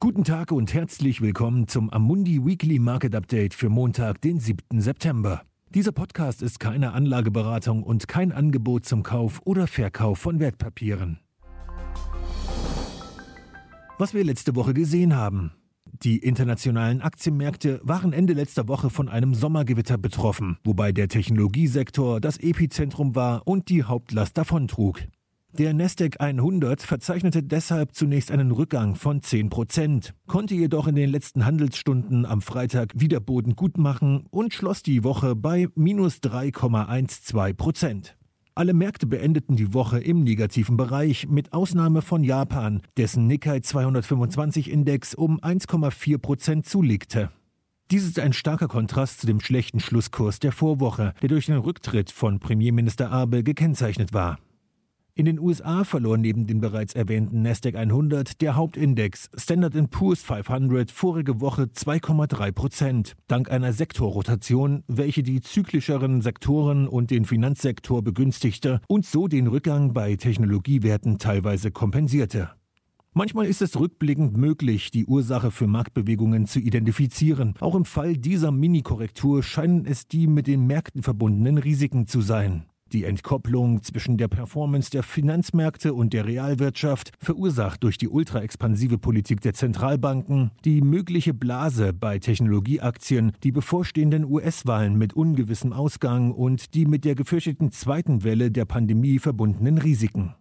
[0.00, 4.80] Guten Tag und herzlich willkommen zum Amundi Weekly Market Update für Montag, den 7.
[4.80, 5.42] September.
[5.70, 11.18] Dieser Podcast ist keine Anlageberatung und kein Angebot zum Kauf oder Verkauf von Wertpapieren.
[13.98, 15.50] Was wir letzte Woche gesehen haben.
[16.04, 22.38] Die internationalen Aktienmärkte waren Ende letzter Woche von einem Sommergewitter betroffen, wobei der Technologiesektor das
[22.38, 25.00] Epizentrum war und die Hauptlast davontrug.
[25.52, 31.08] Der Nasdaq 100 verzeichnete deshalb zunächst einen Rückgang von 10 Prozent, konnte jedoch in den
[31.08, 37.54] letzten Handelsstunden am Freitag wieder Boden gut machen und schloss die Woche bei minus 3,12
[37.54, 38.16] Prozent.
[38.54, 44.70] Alle Märkte beendeten die Woche im negativen Bereich, mit Ausnahme von Japan, dessen Nikkei 225
[44.70, 47.30] Index um 1,4 Prozent zulegte.
[47.90, 52.10] Dies ist ein starker Kontrast zu dem schlechten Schlusskurs der Vorwoche, der durch den Rücktritt
[52.10, 54.38] von Premierminister Abe gekennzeichnet war.
[55.18, 60.92] In den USA verlor neben dem bereits erwähnten Nasdaq 100 der Hauptindex Standard Poor's 500
[60.92, 68.80] vorige Woche 2,3 Prozent, dank einer Sektorrotation, welche die zyklischeren Sektoren und den Finanzsektor begünstigte
[68.86, 72.50] und so den Rückgang bei Technologiewerten teilweise kompensierte.
[73.12, 77.54] Manchmal ist es rückblickend möglich, die Ursache für Marktbewegungen zu identifizieren.
[77.58, 82.66] Auch im Fall dieser Mini-Korrektur scheinen es die mit den Märkten verbundenen Risiken zu sein.
[82.92, 89.42] Die Entkopplung zwischen der Performance der Finanzmärkte und der Realwirtschaft, verursacht durch die ultraexpansive Politik
[89.42, 96.86] der Zentralbanken, die mögliche Blase bei Technologieaktien, die bevorstehenden US-Wahlen mit ungewissem Ausgang und die
[96.86, 100.34] mit der gefürchteten zweiten Welle der Pandemie verbundenen Risiken.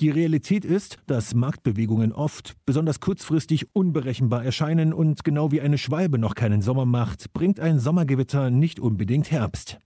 [0.00, 6.18] Die Realität ist, dass Marktbewegungen oft, besonders kurzfristig, unberechenbar erscheinen und genau wie eine Schwalbe
[6.18, 9.78] noch keinen Sommer macht, bringt ein Sommergewitter nicht unbedingt Herbst.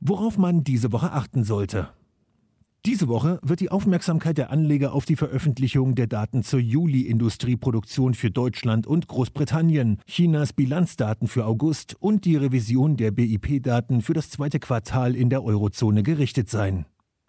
[0.00, 1.90] Worauf man diese Woche achten sollte.
[2.86, 8.30] Diese Woche wird die Aufmerksamkeit der Anleger auf die Veröffentlichung der Daten zur Juli-Industrieproduktion für
[8.30, 14.58] Deutschland und Großbritannien, Chinas Bilanzdaten für August und die Revision der BIP-Daten für das zweite
[14.58, 16.86] Quartal in der Eurozone gerichtet sein.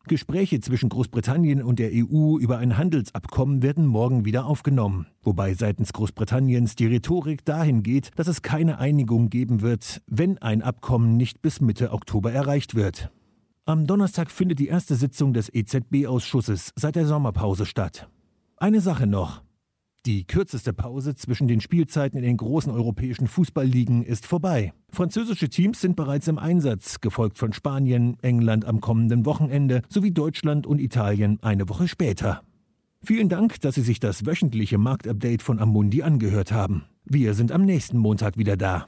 [0.07, 5.93] Gespräche zwischen Großbritannien und der EU über ein Handelsabkommen werden morgen wieder aufgenommen, wobei seitens
[5.93, 11.41] Großbritanniens die Rhetorik dahin geht, dass es keine Einigung geben wird, wenn ein Abkommen nicht
[11.41, 13.11] bis Mitte Oktober erreicht wird.
[13.65, 18.09] Am Donnerstag findet die erste Sitzung des EZB-Ausschusses seit der Sommerpause statt.
[18.57, 19.43] Eine Sache noch.
[20.07, 24.73] Die kürzeste Pause zwischen den Spielzeiten in den großen europäischen Fußballligen ist vorbei.
[24.89, 30.65] Französische Teams sind bereits im Einsatz, gefolgt von Spanien, England am kommenden Wochenende sowie Deutschland
[30.65, 32.41] und Italien eine Woche später.
[33.03, 36.85] Vielen Dank, dass Sie sich das wöchentliche Marktupdate von Amundi angehört haben.
[37.05, 38.87] Wir sind am nächsten Montag wieder da.